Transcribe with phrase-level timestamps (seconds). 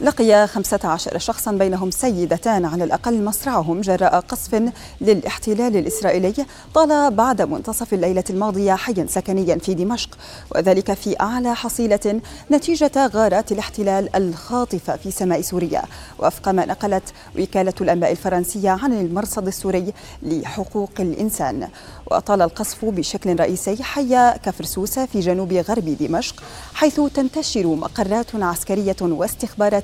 [0.00, 6.34] لقي 15 شخصا بينهم سيدتان على الأقل مصرعهم جراء قصف للاحتلال الإسرائيلي
[6.74, 10.18] طال بعد منتصف الليلة الماضية حيا سكنيا في دمشق
[10.54, 12.20] وذلك في أعلى حصيلة
[12.50, 15.82] نتيجة غارات الاحتلال الخاطفة في سماء سوريا.
[16.18, 17.02] وفق ما نقلت
[17.38, 19.92] وكالة الأنباء الفرنسية عن المرصد السوري
[20.22, 21.68] لحقوق الإنسان.
[22.10, 26.42] وطال القصف بشكل رئيسي حي كفر سوسة في جنوب غرب دمشق
[26.74, 28.96] حيث تنتشر مقرات عسكرية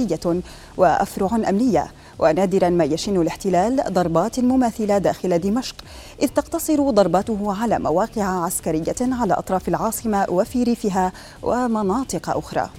[0.00, 0.42] واستخباراتية
[0.76, 1.86] وأفرع أمنية
[2.18, 5.76] ونادرا ما يشن الاحتلال ضربات مماثلة داخل دمشق
[6.22, 12.70] إذ تقتصر ضرباته على مواقع عسكرية على أطراف العاصمة وفي ريفها ومناطق أخرى.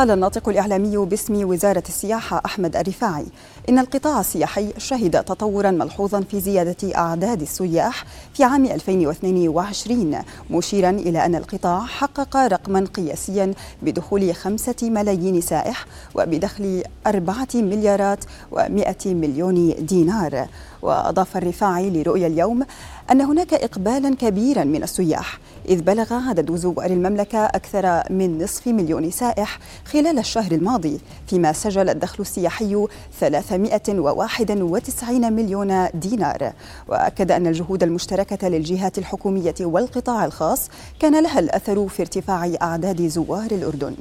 [0.00, 3.26] قال الناطق الإعلامي باسم وزارة السياحة أحمد الرفاعي
[3.68, 10.18] إن القطاع السياحي شهد تطورا ملحوظا في زيادة أعداد السياح في عام 2022
[10.50, 19.14] مشيرا إلى أن القطاع حقق رقما قياسيا بدخول خمسة ملايين سائح وبدخل أربعة مليارات ومائة
[19.14, 20.46] مليون دينار.
[20.82, 22.66] وأضاف الرفاعي لرؤيا اليوم
[23.10, 29.10] أن هناك إقبالا كبيرا من السياح إذ بلغ عدد زوار المملكة أكثر من نصف مليون
[29.10, 32.86] سائح خلال الشهر الماضي فيما سجل الدخل السياحي
[33.20, 36.52] 391 مليون دينار.
[36.88, 40.68] وأكد أن الجهود المشتركة للجهات الحكومية والقطاع الخاص
[41.00, 43.94] كان لها الأثر في ارتفاع أعداد زوار الأردن.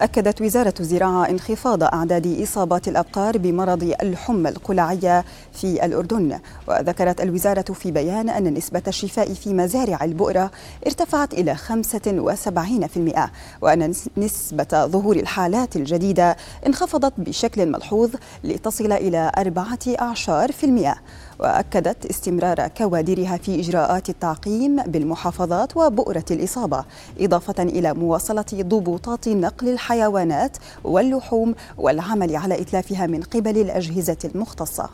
[0.00, 7.90] أكدت وزارة الزراعة انخفاض أعداد إصابات الأبقار بمرض الحمى القلعية في الأردن وذكرت الوزارة في
[7.90, 10.50] بيان أن نسبة الشفاء في مزارع البؤرة
[10.86, 13.20] ارتفعت إلى 75%
[13.62, 16.36] وأن نسبة ظهور الحالات الجديدة
[16.66, 18.10] انخفضت بشكل ملحوظ
[18.44, 19.32] لتصل إلى
[21.33, 26.84] 14% وأكدت استمرار كوادرها في إجراءات التعقيم بالمحافظات وبؤرة الإصابة
[27.20, 34.88] إضافة إلى مواصلة ضبوطات نقل الحيوانات واللحوم والعمل على إتلافها من قبل الأجهزة المختصة.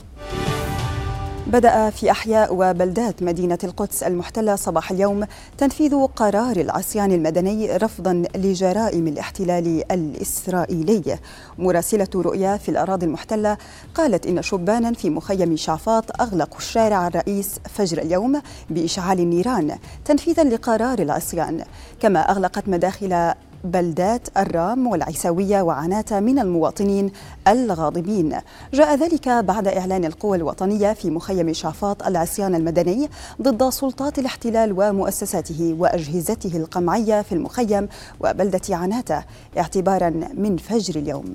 [1.51, 5.27] بدأ في أحياء وبلدات مدينة القدس المحتلة صباح اليوم
[5.59, 11.19] تنفيذ قرار العصيان المدني رفضا لجرائم الاحتلال الإسرائيلي.
[11.59, 13.57] مراسلة رؤيا في الأراضي المحتلة
[13.95, 20.99] قالت إن شبانا في مخيم شعفاط أغلقوا الشارع الرئيس فجر اليوم بإشعال النيران تنفيذا لقرار
[20.99, 21.65] العصيان.
[22.01, 23.33] كما أغلقت مداخل
[23.65, 27.11] بلدات الرام والعيساوية وعناتة من المواطنين
[27.49, 28.37] الغاضبين.
[28.75, 33.11] جاء ذلك بعد إعلان القوى الوطنية في مخيم شعفاط العصيان المدني
[33.43, 37.89] ضد سلطات الاحتلال ومؤسساته وأجهزته القمعية في المخيم
[38.21, 39.23] وبلدة عناتة
[39.59, 41.35] اعتبارا من فجر اليوم.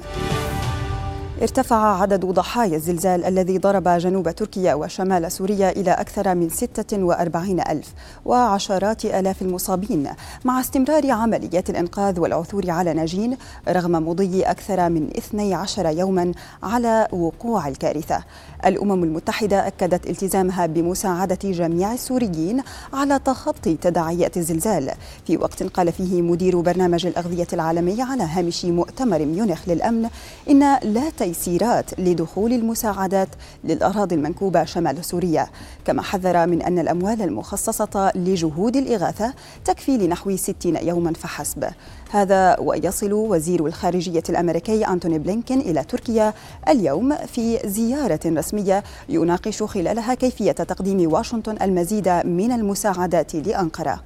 [1.41, 7.93] ارتفع عدد ضحايا الزلزال الذي ضرب جنوب تركيا وشمال سوريا إلى أكثر من 46 ألف
[8.25, 10.09] وعشرات آلاف المصابين
[10.45, 13.37] مع استمرار عمليات الإنقاذ والعثور على ناجين
[13.67, 16.31] رغم مضي أكثر من 12 يوما
[16.63, 18.23] على وقوع الكارثة.
[18.65, 22.61] الأمم المتحدة أكدت التزامها بمساعدة جميع السوريين
[22.93, 24.91] على تخطي تداعيات الزلزال.
[25.27, 30.09] في وقت قال فيه مدير برنامج الأغذية العالمي على هامش مؤتمر ميونخ للأمن
[30.49, 33.27] إن لا تيسيرات لدخول المساعدات
[33.63, 35.47] للأراضي المنكوبة شمال سوريا.
[35.85, 39.33] كما حذر من أن الأموال المخصصة لجهود الإغاثة
[39.65, 41.65] تكفي لنحو 60 يوما فحسب.
[42.11, 46.33] هذا ويصل وزير الخارجية الأمريكي أنتوني بلينكين إلى تركيا
[46.69, 54.03] اليوم في زيارة رسمية يناقش خلالها كيفية تقديم واشنطن المزيد من المساعدات لأنقرة.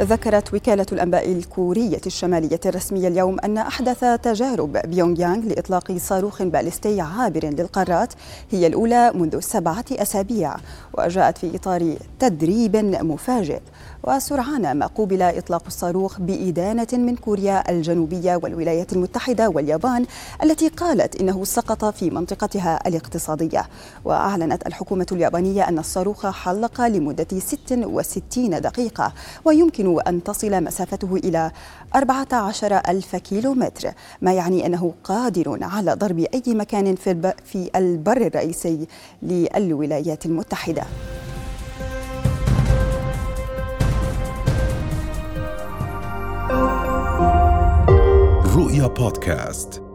[0.00, 7.00] ذكرت وكالة الأنباء الكورية الشمالية الرسمية اليوم أن أحدث تجارب بيونغ يانغ لإطلاق صاروخ باليستي
[7.00, 8.12] عابر للقارات
[8.50, 10.56] هي الأولى منذ سبعة أسابيع
[10.98, 13.60] وجاءت في إطار تدريب مفاجئ.
[14.04, 20.06] وسرعان ما قوبل إطلاق الصاروخ بإدانة من كوريا الجنوبية والولايات المتحدة واليابان
[20.42, 23.62] التي قالت إنه سقط في منطقتها الاقتصادية.
[24.04, 29.12] وأعلنت الحكومة اليابانية أن الصاروخ حلق لمدة 66 دقيقة
[29.44, 31.50] ويمكن أن تصل مسافته إلى
[31.96, 33.90] 14 ألف كيلومتر
[34.22, 36.94] ما يعني أنه قادر على ضرب أي مكان
[37.44, 38.86] في البر الرئيسي
[39.22, 40.84] للولايات المتحدة.
[48.56, 49.85] رؤيا بودكاست.